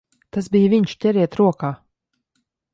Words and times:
Tas 0.37 0.47
bija 0.55 0.71
viņš! 0.75 0.95
Ķeriet 1.05 1.39
rokā! 1.43 1.73